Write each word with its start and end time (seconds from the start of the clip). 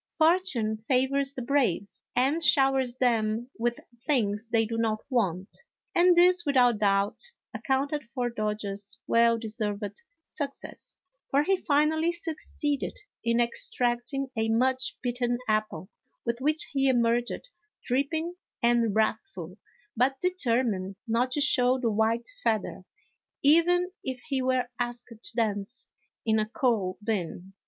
"Fortune 0.17 0.77
favors 0.77 1.33
the 1.33 1.43
brave," 1.43 1.85
and 2.15 2.41
showers 2.43 2.95
them 2.95 3.51
with 3.59 3.79
things 4.07 4.47
they 4.47 4.65
do 4.65 4.75
not 4.75 5.05
want, 5.11 5.55
and 5.93 6.15
this, 6.15 6.43
without 6.43 6.79
doubt, 6.79 7.19
accounted 7.53 8.03
for 8.05 8.27
Dodge's 8.31 8.97
well 9.05 9.37
deserved 9.37 10.01
success, 10.23 10.95
for 11.29 11.43
he 11.43 11.55
finally 11.55 12.11
succeeded 12.11 12.97
in 13.23 13.39
extracting 13.39 14.31
a 14.35 14.49
much 14.49 14.97
bitten 15.03 15.37
apple 15.47 15.87
with 16.25 16.41
which 16.41 16.69
he 16.71 16.87
emerged 16.89 17.49
dripping 17.83 18.33
and 18.59 18.95
wrathful, 18.95 19.59
but 19.95 20.19
determined 20.19 20.95
not 21.07 21.31
to 21.33 21.41
show 21.41 21.77
the 21.79 21.91
white 21.91 22.27
feather, 22.43 22.85
even 23.43 23.91
if 24.03 24.19
he 24.29 24.41
were 24.41 24.67
asked 24.79 25.09
to 25.09 25.35
dance 25.35 25.89
in 26.25 26.39
a 26.39 26.47
coal 26.49 26.97
bin. 27.03 27.53